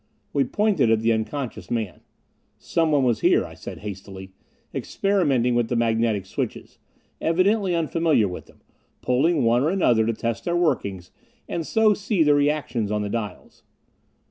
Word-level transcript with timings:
We 0.33 0.45
pointed 0.45 0.89
at 0.89 1.01
the 1.01 1.13
unconscious 1.13 1.69
man. 1.69 1.99
"Someone 2.57 3.03
was 3.03 3.19
here," 3.19 3.45
I 3.45 3.53
said 3.53 3.81
hastily. 3.81 4.31
"Experimenting 4.73 5.53
with 5.53 5.69
the 5.69 5.75
magnetic 5.75 6.25
switches. 6.25 6.79
Evidently 7.21 7.75
unfamiliar 7.75 8.27
with 8.27 8.47
them 8.47 8.61
pulling 9.03 9.43
one 9.43 9.61
or 9.61 9.69
another 9.69 10.03
to 10.07 10.13
test 10.13 10.45
their 10.45 10.57
workings 10.57 11.11
and 11.47 11.67
so 11.67 11.93
see 11.93 12.23
the 12.23 12.33
reactions 12.33 12.89
on 12.91 13.03
the 13.03 13.09
dials." 13.09 13.61